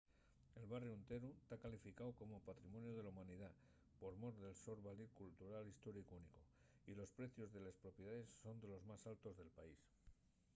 el 0.59 0.63
barriu 0.69 0.93
enteru 0.99 1.29
ta 1.47 1.55
calificáu 1.63 2.09
como 2.19 2.45
patrimoniu 2.49 2.93
de 2.95 3.03
la 3.03 3.11
humanidá 3.13 3.51
por 3.99 4.13
mor 4.21 4.33
del 4.43 4.55
so 4.63 4.73
valir 4.87 5.09
cultural 5.21 5.63
y 5.67 5.71
históricu 5.73 6.11
únicu 6.21 6.41
y 6.89 6.91
los 6.99 7.13
precios 7.19 7.49
de 7.51 7.59
les 7.65 7.79
propiedaes 7.83 8.29
son 8.41 8.55
de 8.61 8.67
los 8.73 8.85
más 8.89 9.01
altos 9.11 9.33
del 9.39 9.51
país 9.59 9.81